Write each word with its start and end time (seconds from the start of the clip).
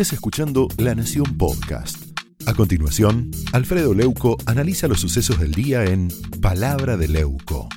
estés 0.00 0.12
escuchando 0.12 0.68
La 0.76 0.94
Nación 0.94 1.36
Podcast. 1.36 2.16
A 2.46 2.54
continuación, 2.54 3.32
Alfredo 3.52 3.94
Leuco 3.94 4.36
analiza 4.46 4.86
los 4.86 5.00
sucesos 5.00 5.40
del 5.40 5.50
día 5.50 5.86
en 5.86 6.06
Palabra 6.40 6.96
de 6.96 7.08
Leuco. 7.08 7.68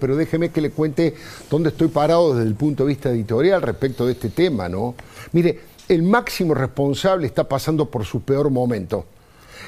Pero 0.00 0.16
déjeme 0.16 0.48
que 0.48 0.60
le 0.60 0.70
cuente 0.70 1.14
dónde 1.48 1.68
estoy 1.68 1.86
parado 1.86 2.34
desde 2.34 2.48
el 2.48 2.56
punto 2.56 2.82
de 2.82 2.88
vista 2.88 3.10
editorial 3.10 3.62
respecto 3.62 4.06
de 4.06 4.14
este 4.14 4.30
tema, 4.30 4.68
¿no? 4.68 4.96
Mire, 5.30 5.60
el 5.88 6.02
máximo 6.02 6.52
responsable 6.52 7.28
está 7.28 7.48
pasando 7.48 7.88
por 7.88 8.04
su 8.04 8.22
peor 8.22 8.50
momento. 8.50 9.06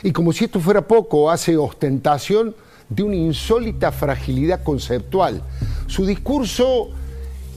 Y 0.02 0.10
como 0.10 0.32
si 0.32 0.46
esto 0.46 0.58
fuera 0.58 0.82
poco, 0.82 1.30
hace 1.30 1.56
ostentación 1.56 2.56
de 2.88 3.04
una 3.04 3.14
insólita 3.14 3.92
fragilidad 3.92 4.64
conceptual. 4.64 5.44
Su 5.86 6.04
discurso 6.04 6.90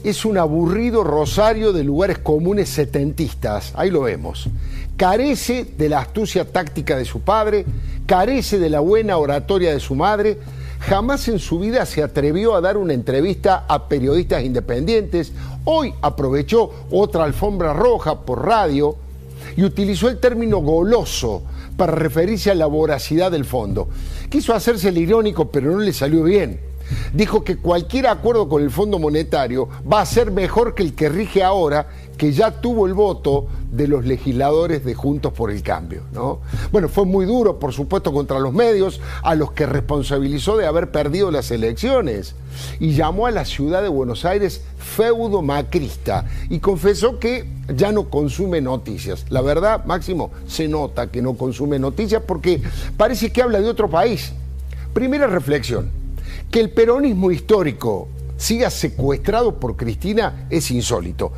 es 0.03 0.25
un 0.25 0.37
aburrido 0.37 1.03
rosario 1.03 1.73
de 1.73 1.83
lugares 1.83 2.19
comunes 2.19 2.69
setentistas, 2.69 3.73
ahí 3.75 3.89
lo 3.89 4.01
vemos. 4.01 4.47
Carece 4.95 5.65
de 5.77 5.89
la 5.89 5.99
astucia 5.99 6.45
táctica 6.45 6.97
de 6.97 7.05
su 7.05 7.21
padre, 7.21 7.65
carece 8.05 8.59
de 8.59 8.69
la 8.69 8.79
buena 8.79 9.17
oratoria 9.17 9.71
de 9.71 9.79
su 9.79 9.95
madre, 9.95 10.37
jamás 10.79 11.27
en 11.27 11.39
su 11.39 11.59
vida 11.59 11.85
se 11.85 12.03
atrevió 12.03 12.55
a 12.55 12.61
dar 12.61 12.77
una 12.77 12.93
entrevista 12.93 13.65
a 13.67 13.87
periodistas 13.87 14.43
independientes, 14.43 15.31
hoy 15.65 15.93
aprovechó 16.01 16.71
otra 16.91 17.23
alfombra 17.23 17.73
roja 17.73 18.21
por 18.21 18.45
radio 18.45 18.95
y 19.55 19.63
utilizó 19.63 20.09
el 20.09 20.19
término 20.19 20.59
goloso 20.59 21.43
para 21.75 21.93
referirse 21.93 22.51
a 22.51 22.55
la 22.55 22.65
voracidad 22.65 23.31
del 23.31 23.45
fondo. 23.45 23.89
Quiso 24.29 24.53
hacerse 24.53 24.89
el 24.89 24.97
irónico, 24.97 25.49
pero 25.49 25.71
no 25.71 25.79
le 25.79 25.93
salió 25.93 26.23
bien 26.23 26.68
dijo 27.13 27.43
que 27.43 27.57
cualquier 27.57 28.07
acuerdo 28.07 28.47
con 28.49 28.63
el 28.63 28.71
Fondo 28.71 28.99
Monetario 28.99 29.69
va 29.91 30.01
a 30.01 30.05
ser 30.05 30.31
mejor 30.31 30.75
que 30.75 30.83
el 30.83 30.95
que 30.95 31.09
rige 31.09 31.43
ahora, 31.43 31.87
que 32.17 32.31
ya 32.33 32.51
tuvo 32.61 32.85
el 32.85 32.93
voto 32.93 33.47
de 33.71 33.87
los 33.87 34.05
legisladores 34.05 34.83
de 34.83 34.93
Juntos 34.93 35.33
por 35.33 35.51
el 35.51 35.61
Cambio. 35.61 36.03
¿no? 36.11 36.39
Bueno, 36.71 36.89
fue 36.89 37.05
muy 37.05 37.25
duro, 37.25 37.59
por 37.59 37.73
supuesto, 37.73 38.11
contra 38.11 38.39
los 38.39 38.53
medios, 38.53 38.99
a 39.23 39.35
los 39.35 39.51
que 39.51 39.65
responsabilizó 39.65 40.57
de 40.57 40.65
haber 40.65 40.91
perdido 40.91 41.31
las 41.31 41.51
elecciones, 41.51 42.35
y 42.79 42.93
llamó 42.93 43.27
a 43.27 43.31
la 43.31 43.45
ciudad 43.45 43.81
de 43.81 43.89
Buenos 43.89 44.25
Aires 44.25 44.61
feudo 44.77 45.41
macrista, 45.41 46.25
y 46.49 46.59
confesó 46.59 47.19
que 47.19 47.45
ya 47.75 47.91
no 47.91 48.09
consume 48.09 48.61
noticias. 48.61 49.25
La 49.29 49.41
verdad, 49.41 49.85
Máximo, 49.85 50.31
se 50.47 50.67
nota 50.67 51.07
que 51.07 51.21
no 51.21 51.35
consume 51.35 51.79
noticias 51.79 52.21
porque 52.25 52.61
parece 52.97 53.31
que 53.31 53.41
habla 53.41 53.61
de 53.61 53.69
otro 53.69 53.89
país. 53.89 54.33
Primera 54.93 55.27
reflexión. 55.27 55.91
Que 56.51 56.59
el 56.59 56.69
peronismo 56.69 57.31
histórico 57.31 58.07
siga 58.37 58.69
secuestrado 58.69 59.59
por 59.59 59.75
Cristina 59.75 60.47
es 60.49 60.71
insólito, 60.71 61.31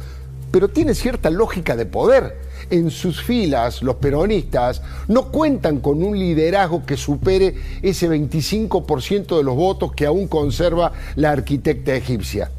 pero 0.51 0.69
tiene 0.69 0.93
cierta 0.93 1.29
lógica 1.29 1.75
de 1.75 1.85
poder. 1.85 2.37
En 2.69 2.91
sus 2.91 3.21
filas, 3.21 3.81
los 3.81 3.95
peronistas 3.95 4.81
no 5.07 5.31
cuentan 5.31 5.79
con 5.79 6.03
un 6.03 6.17
liderazgo 6.17 6.85
que 6.85 6.95
supere 6.95 7.55
ese 7.81 8.09
25% 8.09 9.37
de 9.37 9.43
los 9.43 9.55
votos 9.55 9.93
que 9.93 10.05
aún 10.05 10.27
conserva 10.27 10.93
la 11.15 11.31
arquitecta 11.31 11.95
egipcia. 11.95 12.51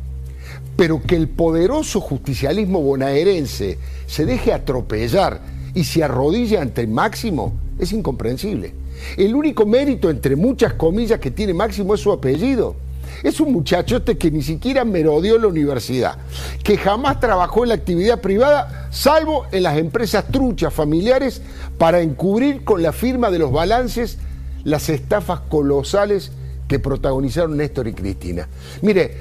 Pero 0.77 1.03
que 1.03 1.17
el 1.17 1.29
poderoso 1.29 2.01
justicialismo 2.01 2.83
bonaerense 2.83 3.79
se 4.07 4.27
deje 4.27 4.53
atropellar 4.53 5.41
y 5.75 5.85
se 5.85 6.03
arrodille 6.03 6.59
ante 6.59 6.87
Máximo 6.87 7.55
es 7.79 7.93
incomprensible. 7.93 8.75
El 9.17 9.35
único 9.35 9.67
mérito, 9.67 10.11
entre 10.11 10.37
muchas 10.37 10.75
comillas, 10.75 11.19
que 11.19 11.31
tiene 11.31 11.55
Máximo 11.55 11.95
es 11.95 12.01
su 12.01 12.13
apellido. 12.13 12.77
Es 13.23 13.41
un 13.41 13.53
muchachote 13.53 14.17
que 14.17 14.31
ni 14.31 14.43
siquiera 14.43 14.85
merodeó 14.85 15.39
la 15.39 15.47
universidad, 15.47 16.17
que 16.63 16.77
jamás 16.77 17.21
trabajó 17.21 17.63
en 17.63 17.69
la 17.69 17.75
actividad 17.75 18.21
privada, 18.21 18.89
salvo 18.91 19.47
en 19.53 19.65
las 19.65 19.79
empresas 19.79 20.27
truchas 20.29 20.73
familiares, 20.73 21.43
para 21.79 22.01
encubrir 22.01 22.65
con 22.65 22.83
la 22.83 22.93
firma 22.93 23.31
de 23.31 23.39
los 23.39 23.53
balances 23.53 24.19
las 24.65 24.89
estafas 24.89 25.41
colosales 25.41 26.33
que 26.69 26.79
protagonizaron 26.79 27.57
Néstor 27.57 27.89
y 27.89 27.93
Cristina. 27.93 28.49
Mire, 28.81 29.17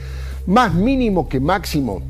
más 0.47 0.73
mínimo 0.73 1.28
que 1.28 1.40
máximo 1.40 2.01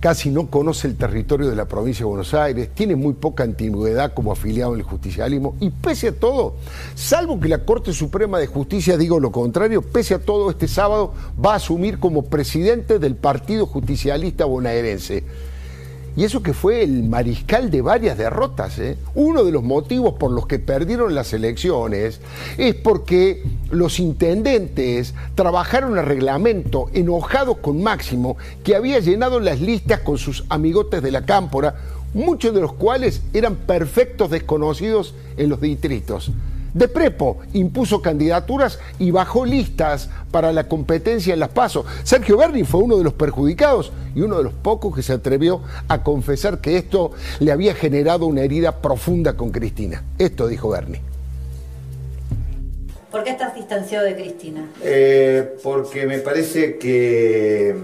casi 0.00 0.30
no 0.30 0.48
conoce 0.50 0.88
el 0.88 0.96
territorio 0.96 1.48
de 1.48 1.56
la 1.56 1.66
provincia 1.66 2.04
de 2.04 2.08
Buenos 2.08 2.32
Aires, 2.34 2.70
tiene 2.74 2.96
muy 2.96 3.12
poca 3.12 3.44
antigüedad 3.44 4.14
como 4.14 4.32
afiliado 4.32 4.74
el 4.74 4.82
justicialismo 4.82 5.54
y 5.60 5.70
pese 5.70 6.08
a 6.08 6.12
todo, 6.12 6.56
salvo 6.94 7.38
que 7.38 7.48
la 7.48 7.64
Corte 7.64 7.92
Suprema 7.92 8.38
de 8.38 8.46
Justicia 8.46 8.96
diga 8.96 9.18
lo 9.20 9.30
contrario, 9.30 9.82
pese 9.82 10.14
a 10.14 10.18
todo 10.18 10.50
este 10.50 10.66
sábado 10.68 11.12
va 11.44 11.52
a 11.52 11.56
asumir 11.56 12.00
como 12.00 12.24
presidente 12.24 12.98
del 12.98 13.14
Partido 13.14 13.66
Justicialista 13.66 14.46
Bonaerense. 14.46 15.24
Y 16.16 16.24
eso 16.24 16.42
que 16.42 16.52
fue 16.52 16.82
el 16.82 17.04
mariscal 17.04 17.70
de 17.70 17.82
varias 17.82 18.18
derrotas. 18.18 18.78
¿eh? 18.78 18.98
Uno 19.14 19.44
de 19.44 19.52
los 19.52 19.62
motivos 19.62 20.14
por 20.14 20.32
los 20.32 20.46
que 20.46 20.58
perdieron 20.58 21.14
las 21.14 21.32
elecciones 21.32 22.20
es 22.58 22.74
porque 22.74 23.44
los 23.70 24.00
intendentes 24.00 25.14
trabajaron 25.34 25.98
a 25.98 26.02
reglamento 26.02 26.90
enojados 26.92 27.58
con 27.58 27.82
Máximo, 27.82 28.36
que 28.64 28.74
había 28.74 28.98
llenado 28.98 29.40
las 29.40 29.60
listas 29.60 30.00
con 30.00 30.18
sus 30.18 30.44
amigotes 30.48 31.02
de 31.02 31.12
la 31.12 31.24
cámpora, 31.24 31.76
muchos 32.12 32.54
de 32.54 32.60
los 32.60 32.72
cuales 32.72 33.22
eran 33.32 33.56
perfectos 33.56 34.30
desconocidos 34.30 35.14
en 35.36 35.48
los 35.48 35.60
distritos. 35.60 36.32
De 36.74 36.88
Prepo 36.88 37.38
impuso 37.52 38.00
candidaturas 38.00 38.78
y 38.98 39.10
bajó 39.10 39.44
listas 39.44 40.08
para 40.30 40.52
la 40.52 40.68
competencia 40.68 41.34
en 41.34 41.40
las 41.40 41.48
PASO. 41.48 41.84
Sergio 42.04 42.36
Berni 42.36 42.64
fue 42.64 42.80
uno 42.80 42.96
de 42.96 43.04
los 43.04 43.14
perjudicados 43.14 43.92
y 44.14 44.20
uno 44.20 44.38
de 44.38 44.44
los 44.44 44.52
pocos 44.52 44.94
que 44.94 45.02
se 45.02 45.12
atrevió 45.12 45.62
a 45.88 46.02
confesar 46.02 46.60
que 46.60 46.76
esto 46.76 47.12
le 47.40 47.52
había 47.52 47.74
generado 47.74 48.26
una 48.26 48.42
herida 48.42 48.80
profunda 48.80 49.36
con 49.36 49.50
Cristina. 49.50 50.04
Esto 50.18 50.46
dijo 50.46 50.70
Berni. 50.70 51.00
¿Por 53.10 53.24
qué 53.24 53.30
estás 53.30 53.56
distanciado 53.56 54.04
de 54.06 54.14
Cristina? 54.14 54.70
Eh, 54.84 55.56
porque 55.64 56.06
me 56.06 56.18
parece 56.18 56.78
que, 56.78 57.74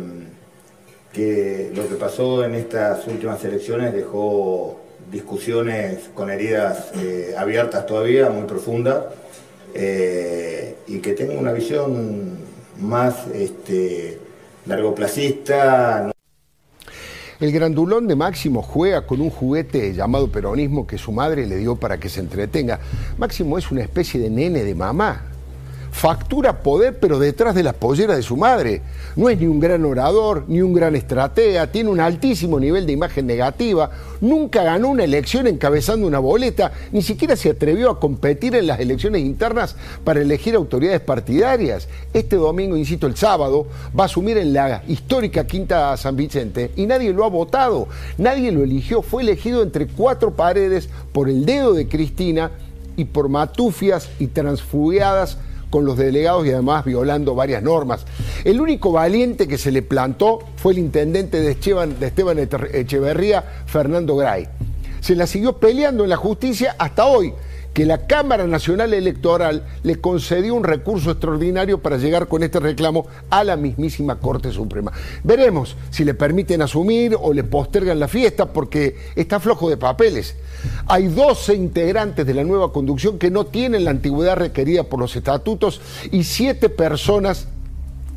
que 1.12 1.72
lo 1.74 1.88
que 1.88 1.97
pasó 1.97 2.44
en 2.44 2.54
estas 2.54 3.04
últimas 3.08 3.44
elecciones 3.44 3.92
dejó 3.92 4.80
discusiones 5.11 6.11
con 6.15 6.31
heridas 6.31 6.91
eh, 6.97 7.34
abiertas 7.37 7.87
todavía, 7.87 8.31
muy 8.31 8.44
profundas, 8.44 9.05
eh, 9.75 10.77
y 10.87 10.99
que 10.99 11.12
tengo 11.12 11.39
una 11.39 11.53
visión 11.53 12.39
más 12.81 13.27
este, 13.28 14.19
largoplacista. 14.66 16.12
El 17.39 17.53
grandulón 17.53 18.09
de 18.09 18.16
Máximo 18.16 18.62
juega 18.62 19.06
con 19.06 19.21
un 19.21 19.28
juguete 19.28 19.93
llamado 19.93 20.33
peronismo 20.33 20.87
que 20.87 20.97
su 20.97 21.12
madre 21.12 21.47
le 21.47 21.56
dio 21.56 21.77
para 21.77 21.99
que 21.99 22.09
se 22.09 22.21
entretenga. 22.21 22.81
Máximo 23.19 23.59
es 23.59 23.71
una 23.71 23.83
especie 23.83 24.19
de 24.19 24.31
nene 24.31 24.65
de 24.65 24.75
mamá 24.75 25.35
factura 25.97 26.59
poder, 26.59 26.99
pero 27.01 27.19
detrás 27.19 27.55
de 27.55 27.62
las 27.62 27.73
polleras 27.73 28.19
de 28.19 28.23
su 28.23 28.37
madre. 28.37 28.83
No 29.17 29.31
es 29.31 29.41
ni 29.41 29.47
un 29.47 29.59
gran 29.59 29.83
orador, 29.83 30.45
ni 30.47 30.61
un 30.61 30.75
gran 30.75 30.95
estratega, 30.95 31.69
tiene 31.69 31.89
un 31.89 32.01
altísimo 32.01 32.61
nivel 32.61 32.84
de 32.84 32.93
imagen 32.93 33.27
negativa, 33.27 33.91
nunca 34.21 34.62
ganó 34.62 34.89
una 34.89 35.05
elección 35.05 35.47
encabezando 35.47 36.07
una 36.07 36.19
boleta, 36.19 36.71
ni 36.93 37.01
siquiera 37.01 37.34
se 37.34 37.49
atrevió 37.49 37.91
a 37.91 37.99
competir 37.99 38.55
en 38.57 38.67
las 38.67 38.79
elecciones 38.79 39.23
internas 39.23 39.75
para 40.05 40.21
elegir 40.21 40.55
autoridades 40.55 41.01
partidarias. 41.01 41.89
Este 42.13 42.37
domingo, 42.37 42.77
insisto, 42.77 43.07
el 43.07 43.17
sábado, 43.17 43.67
va 43.99 44.03
a 44.03 44.07
asumir 44.07 44.37
en 44.37 44.53
la 44.53 44.83
histórica 44.87 45.47
Quinta 45.47 45.97
San 45.97 46.15
Vicente 46.15 46.73
y 46.77 46.84
nadie 46.84 47.15
lo 47.15 47.25
ha 47.25 47.31
votado, 47.31 47.89
nadie 48.19 48.53
lo 48.53 48.63
eligió, 48.63 49.01
fue 49.01 49.23
elegido 49.23 49.63
entre 49.63 49.87
cuatro 49.87 50.33
paredes 50.33 50.91
por 51.13 51.31
el 51.31 51.47
dedo 51.47 51.73
de 51.73 51.89
Cristina 51.89 52.51
y 52.99 53.07
por 53.07 53.31
matufias 53.31 54.11
y 54.19 54.27
transfugiadas 54.27 55.39
con 55.71 55.84
los 55.84 55.97
delegados 55.97 56.47
y 56.47 56.50
además 56.50 56.84
violando 56.84 57.34
varias 57.34 57.62
normas. 57.62 58.04
El 58.44 58.60
único 58.60 58.93
valiente 58.93 59.49
que 59.49 59.59
se 59.59 59.71
le 59.72 59.82
plantó 59.82 60.41
fue 60.56 60.72
el 60.72 60.78
intendente 60.78 61.41
de 61.41 61.53
Esteban, 61.53 61.98
de 61.98 62.07
Esteban 62.07 62.39
Echeverría, 62.39 63.45
Fernando 63.66 64.16
Gray. 64.16 64.48
Se 65.01 65.15
la 65.15 65.27
siguió 65.27 65.59
peleando 65.59 66.04
en 66.04 66.10
la 66.10 66.16
justicia 66.16 66.74
hasta 66.78 67.07
hoy, 67.07 67.33
que 67.77 67.84
la 67.84 68.07
Cámara 68.07 68.47
Nacional 68.47 68.95
Electoral 68.95 69.67
le 69.83 70.01
concedió 70.01 70.55
un 70.55 70.65
recurso 70.65 71.11
extraordinario 71.11 71.77
para 71.83 71.99
llegar 71.99 72.27
con 72.27 72.43
este 72.43 72.59
reclamo 72.59 73.07
a 73.28 73.45
la 73.45 73.57
mismísima 73.57 74.19
Corte 74.19 74.51
Suprema. 74.51 74.93
Veremos 75.23 75.77
si 75.91 76.03
le 76.03 76.15
permiten 76.15 76.63
asumir 76.63 77.15
o 77.21 77.34
le 77.34 77.45
postergan 77.45 78.01
la 78.01 78.09
fiesta 78.09 78.47
porque 78.51 78.97
está 79.15 79.41
flojo 79.41 79.69
de 79.69 79.77
papeles. 79.77 80.37
Hay 80.87 81.09
12 81.09 81.55
integrantes 81.55 82.25
de 82.25 82.33
la 82.33 82.45
nueva 82.45 82.73
conducción 82.73 83.19
que 83.19 83.31
no 83.31 83.45
tienen 83.45 83.84
la 83.84 83.91
antigüedad 83.91 84.37
requerida 84.37 84.84
por 84.84 84.99
los 84.99 85.15
estatutos 85.15 85.83
y 86.11 86.25
7 86.25 86.71
personas 86.71 87.49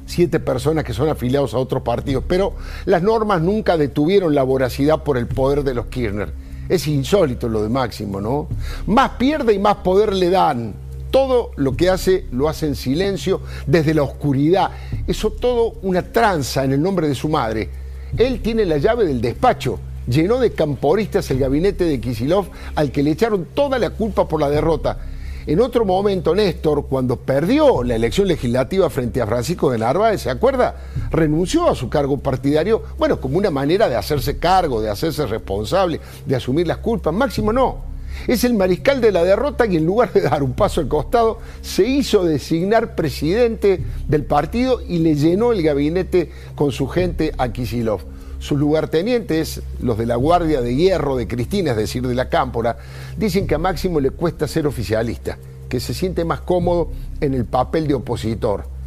siete 0.05 0.39
personas 0.39 0.85
que 0.85 0.93
son 0.93 1.09
afiliados 1.09 1.53
a 1.53 1.57
otros 1.57 1.83
partidos, 1.83 2.23
pero 2.27 2.53
las 2.85 3.03
normas 3.03 3.41
nunca 3.41 3.77
detuvieron 3.77 4.33
la 4.33 4.41
voracidad 4.41 5.03
por 5.03 5.17
el 5.17 5.27
poder 5.27 5.63
de 5.63 5.75
los 5.75 5.87
Kirchner. 5.87 6.48
Es 6.69 6.87
insólito 6.87 7.49
lo 7.49 7.63
de 7.63 7.69
Máximo, 7.69 8.21
¿no? 8.21 8.47
Más 8.85 9.11
pierde 9.17 9.53
y 9.53 9.59
más 9.59 9.77
poder 9.77 10.13
le 10.13 10.29
dan. 10.29 10.75
Todo 11.09 11.49
lo 11.55 11.75
que 11.75 11.89
hace 11.89 12.25
lo 12.31 12.47
hace 12.47 12.67
en 12.67 12.75
silencio, 12.75 13.41
desde 13.65 13.95
la 13.95 14.03
oscuridad. 14.03 14.69
Eso 15.07 15.31
todo 15.31 15.73
una 15.81 16.03
tranza 16.03 16.63
en 16.63 16.73
el 16.73 16.81
nombre 16.81 17.07
de 17.07 17.15
su 17.15 17.27
madre. 17.27 17.69
Él 18.15 18.41
tiene 18.41 18.65
la 18.65 18.77
llave 18.77 19.05
del 19.05 19.19
despacho. 19.19 19.79
Llenó 20.07 20.39
de 20.39 20.51
camporistas 20.51 21.29
el 21.31 21.39
gabinete 21.39 21.85
de 21.85 21.99
Kisilov 21.99 22.45
al 22.75 22.91
que 22.91 23.01
le 23.01 23.11
echaron 23.11 23.47
toda 23.53 23.79
la 23.79 23.89
culpa 23.89 24.27
por 24.27 24.39
la 24.39 24.49
derrota. 24.49 24.99
En 25.47 25.61
otro 25.61 25.83
momento, 25.83 26.35
Néstor, 26.35 26.85
cuando 26.85 27.15
perdió 27.15 27.81
la 27.81 27.95
elección 27.95 28.27
legislativa 28.27 28.87
frente 28.91 29.19
a 29.19 29.25
Francisco 29.25 29.71
de 29.71 29.79
Narváez, 29.79 30.21
¿se 30.21 30.29
acuerda? 30.29 30.75
Renunció 31.11 31.69
a 31.69 31.75
su 31.75 31.89
cargo 31.89 32.17
partidario, 32.17 32.83
bueno, 32.97 33.19
como 33.19 33.37
una 33.37 33.49
manera 33.49 33.89
de 33.89 33.95
hacerse 33.95 34.37
cargo, 34.37 34.81
de 34.81 34.89
hacerse 34.89 35.25
responsable, 35.25 35.99
de 36.25 36.35
asumir 36.35 36.67
las 36.67 36.77
culpas. 36.77 37.13
Máximo 37.13 37.51
no. 37.51 37.89
Es 38.27 38.43
el 38.43 38.53
mariscal 38.53 39.01
de 39.01 39.11
la 39.11 39.23
derrota 39.23 39.65
y 39.65 39.77
en 39.77 39.85
lugar 39.85 40.11
de 40.13 40.21
dar 40.21 40.43
un 40.43 40.53
paso 40.53 40.81
al 40.81 40.87
costado, 40.87 41.39
se 41.61 41.87
hizo 41.87 42.25
designar 42.25 42.95
presidente 42.95 43.83
del 44.07 44.25
partido 44.25 44.81
y 44.87 44.99
le 44.99 45.15
llenó 45.15 45.51
el 45.51 45.63
gabinete 45.63 46.31
con 46.55 46.71
su 46.71 46.87
gente 46.87 47.33
a 47.37 47.51
Kisilov. 47.51 48.01
Sus 48.39 48.57
lugartenientes, 48.57 49.61
los 49.81 49.97
de 49.97 50.05
la 50.05 50.15
Guardia 50.15 50.61
de 50.61 50.75
Hierro 50.75 51.17
de 51.17 51.27
Cristina, 51.27 51.71
es 51.71 51.77
decir, 51.77 52.07
de 52.07 52.15
la 52.15 52.29
Cámpora, 52.29 52.77
dicen 53.17 53.47
que 53.47 53.55
a 53.55 53.59
Máximo 53.59 53.99
le 53.99 54.11
cuesta 54.11 54.47
ser 54.47 54.65
oficialista, 54.65 55.37
que 55.67 55.79
se 55.79 55.93
siente 55.93 56.23
más 56.23 56.41
cómodo 56.41 56.89
en 57.19 57.33
el 57.33 57.45
papel 57.45 57.87
de 57.87 57.95
opositor. 57.95 58.78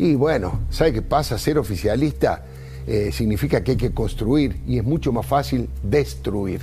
Y 0.00 0.14
bueno, 0.14 0.60
¿sabe 0.70 0.94
qué 0.94 1.02
pasa? 1.02 1.36
Ser 1.36 1.58
oficialista 1.58 2.42
eh, 2.86 3.10
significa 3.12 3.62
que 3.62 3.72
hay 3.72 3.76
que 3.76 3.90
construir 3.90 4.56
y 4.66 4.78
es 4.78 4.82
mucho 4.82 5.12
más 5.12 5.26
fácil 5.26 5.68
destruir. 5.82 6.62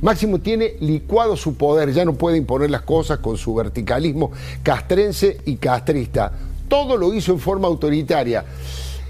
Máximo 0.00 0.38
tiene 0.38 0.74
licuado 0.78 1.36
su 1.36 1.56
poder, 1.56 1.92
ya 1.92 2.04
no 2.04 2.14
puede 2.14 2.36
imponer 2.36 2.70
las 2.70 2.82
cosas 2.82 3.18
con 3.18 3.36
su 3.36 3.52
verticalismo 3.52 4.30
castrense 4.62 5.40
y 5.44 5.56
castrista. 5.56 6.30
Todo 6.68 6.96
lo 6.96 7.12
hizo 7.12 7.32
en 7.32 7.40
forma 7.40 7.66
autoritaria. 7.66 8.44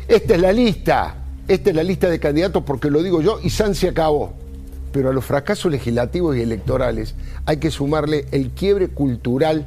Esta 0.08 0.34
es 0.34 0.40
la 0.40 0.52
lista, 0.52 1.16
esta 1.46 1.68
es 1.68 1.76
la 1.76 1.82
lista 1.82 2.08
de 2.08 2.18
candidatos 2.18 2.62
porque 2.64 2.90
lo 2.90 3.02
digo 3.02 3.20
yo 3.20 3.38
y 3.42 3.50
San 3.50 3.74
se 3.74 3.88
acabó. 3.88 4.32
Pero 4.92 5.10
a 5.10 5.12
los 5.12 5.26
fracasos 5.26 5.70
legislativos 5.70 6.34
y 6.38 6.40
electorales 6.40 7.14
hay 7.44 7.58
que 7.58 7.70
sumarle 7.70 8.24
el 8.32 8.48
quiebre 8.52 8.88
cultural 8.88 9.66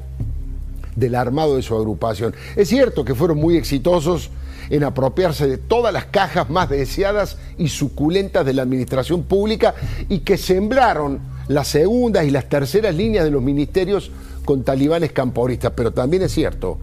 del 0.96 1.16
armado 1.16 1.56
de 1.56 1.62
su 1.62 1.76
agrupación. 1.76 2.34
Es 2.56 2.70
cierto 2.70 3.06
que 3.06 3.16
fueron 3.16 3.38
muy 3.38 3.58
exitosos 3.58 4.30
en 4.70 4.84
apropiarse 4.84 5.48
de 5.48 5.58
todas 5.58 5.94
las 5.94 6.06
cajas 6.06 6.50
más 6.50 6.70
deseadas 6.70 7.38
y 7.58 7.70
suculentas 7.70 8.46
de 8.46 8.54
la 8.54 8.62
administración 8.62 9.24
pública 9.24 9.76
y 10.08 10.20
que 10.20 10.38
sembraron 10.38 11.20
las 11.48 11.68
segundas 11.68 12.26
y 12.26 12.30
las 12.30 12.48
terceras 12.48 12.96
líneas 12.96 13.26
de 13.26 13.32
los 13.32 13.42
ministerios 13.42 14.12
con 14.46 14.64
talibanes 14.64 15.12
camporistas. 15.12 15.74
Pero 15.76 15.92
también 15.92 16.24
es 16.24 16.32
cierto 16.32 16.78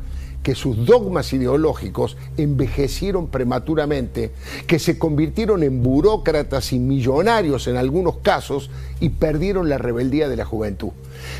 que 0.49 0.55
sus 0.55 0.87
dogmas 0.87 1.35
ideológicos 1.35 2.17
envejecieron 2.39 3.27
prematuramente, 3.27 4.31
que 4.67 4.79
se 4.79 4.99
convirtieron 4.99 5.63
en 5.63 5.83
burócratas 5.83 6.73
y 6.73 6.79
millonarios 6.79 7.67
en 7.67 7.77
algunos 7.77 8.17
casos 8.21 8.71
y 8.99 9.11
perdieron 9.11 9.69
la 9.69 9.77
rebeldía 9.77 10.27
de 10.27 10.37
la 10.37 10.47
juventud. 10.47 10.89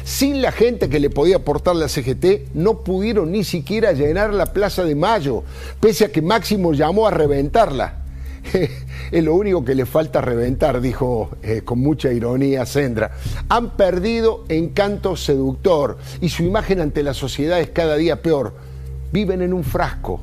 Sin 0.05 0.43
la 0.43 0.53
gente 0.53 0.91
que 0.91 1.01
le 1.01 1.09
podía 1.09 1.37
aportar 1.37 1.75
la 1.75 1.89
CGT, 1.89 2.53
no 2.53 2.81
pudieron 2.81 3.33
ni 3.33 3.45
siquiera 3.45 3.93
llenar 3.93 4.35
la 4.35 4.53
Plaza 4.53 4.85
de 4.85 4.95
Mayo, 4.95 5.43
pese 5.81 6.05
a 6.05 6.13
que 6.13 6.21
Máximo 6.21 6.75
llamó 6.75 7.07
a 7.07 7.11
reventarla. 7.11 8.03
es 9.11 9.25
lo 9.25 9.35
único 9.37 9.65
que 9.65 9.75
le 9.75 9.87
falta 9.87 10.21
reventar, 10.21 10.83
dijo 10.83 11.31
eh, 11.43 11.63
con 11.65 11.79
mucha 11.79 12.13
ironía 12.13 12.67
Sendra. 12.67 13.13
Han 13.49 13.71
perdido 13.71 14.45
encanto 14.51 15.17
seductor 15.17 15.97
y 16.21 16.29
su 16.29 16.43
imagen 16.43 16.83
ante 16.83 17.03
la 17.03 17.15
sociedad 17.15 17.59
es 17.59 17.71
cada 17.71 17.97
día 17.97 18.21
peor 18.21 18.68
viven 19.13 19.43
en 19.43 19.53
un 19.53 19.65
frasco, 19.65 20.21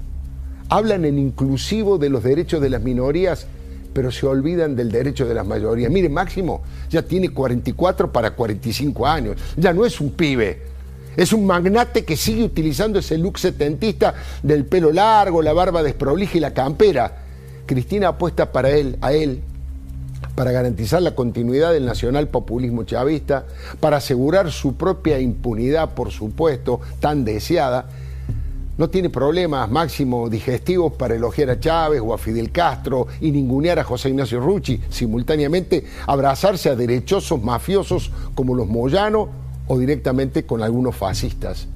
hablan 0.70 1.06
en 1.06 1.20
inclusivo 1.20 1.98
de 1.98 2.10
los 2.10 2.24
derechos 2.24 2.62
de 2.62 2.70
las 2.70 2.82
minorías, 2.82 3.48
pero 3.94 4.12
se 4.12 4.26
olvidan 4.26 4.76
del 4.76 4.92
derecho 4.92 5.26
de 5.26 5.34
las 5.34 5.48
mayorías. 5.48 5.92
Mire, 5.92 6.10
Máximo 6.10 6.64
ya 6.90 7.02
tiene 7.02 7.30
44 7.30 8.12
para 8.12 8.32
45 8.32 9.08
años, 9.08 9.38
ya 9.56 9.74
no 9.74 9.86
es 9.86 10.02
un 10.02 10.12
pibe. 10.12 10.76
Es 11.16 11.32
un 11.32 11.46
magnate 11.46 12.04
que 12.04 12.18
sigue 12.18 12.44
utilizando 12.44 13.00
ese 13.00 13.18
look 13.18 13.40
setentista 13.40 14.16
del 14.44 14.66
pelo 14.66 14.92
largo, 14.92 15.42
la 15.42 15.54
barba 15.54 15.82
desprolija 15.82 16.38
y 16.38 16.42
la 16.42 16.54
campera. 16.54 17.20
Cristina 17.66 18.10
apuesta 18.10 18.52
para 18.52 18.70
él, 18.72 18.98
a 19.00 19.14
él, 19.14 19.42
para 20.36 20.52
garantizar 20.52 21.02
la 21.02 21.16
continuidad 21.16 21.72
del 21.72 21.86
nacional 21.86 22.28
populismo 22.28 22.84
chavista, 22.84 23.46
para 23.80 23.98
asegurar 23.98 24.52
su 24.52 24.76
propia 24.76 25.20
impunidad, 25.20 25.94
por 25.94 26.12
supuesto, 26.12 26.82
tan 27.00 27.24
deseada, 27.24 27.88
no 28.78 28.90
tiene 28.90 29.10
problemas 29.10 29.70
máximo 29.70 30.30
digestivos 30.30 30.94
para 30.94 31.16
elogiar 31.16 31.50
a 31.50 31.60
Chávez 31.60 32.02
o 32.04 32.14
a 32.14 32.18
Fidel 32.18 32.52
Castro 32.52 33.08
y 33.22 33.32
ningunear 33.32 33.80
a 33.80 33.84
José 33.84 34.10
Ignacio 34.10 34.40
Rucci, 34.40 34.82
simultáneamente 34.90 35.86
abrazarse 36.08 36.70
a 36.70 36.76
derechosos 36.76 37.42
mafiosos 37.42 38.12
como 38.34 38.54
los 38.56 38.68
Moyano 38.68 39.30
o 39.68 39.80
directamente 39.80 40.46
con 40.46 40.62
algunos 40.62 40.96
fascistas. 40.96 41.68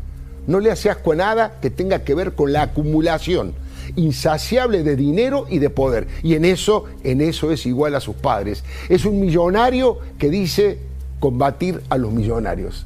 No 0.47 0.59
le 0.59 0.71
hace 0.71 0.89
asco 0.89 1.13
a 1.13 1.15
nada 1.15 1.59
que 1.61 1.69
tenga 1.69 2.03
que 2.03 2.15
ver 2.15 2.33
con 2.33 2.51
la 2.51 2.63
acumulación 2.63 3.53
insaciable 3.95 4.83
de 4.83 4.95
dinero 4.95 5.45
y 5.49 5.59
de 5.59 5.69
poder. 5.69 6.07
Y 6.23 6.35
en 6.35 6.45
eso, 6.45 6.85
en 7.03 7.21
eso 7.21 7.51
es 7.51 7.65
igual 7.65 7.95
a 7.95 7.99
sus 7.99 8.15
padres. 8.15 8.63
Es 8.87 9.05
un 9.05 9.19
millonario 9.19 9.99
que 10.17 10.29
dice 10.29 10.79
combatir 11.19 11.81
a 11.89 11.97
los 11.97 12.11
millonarios. 12.11 12.85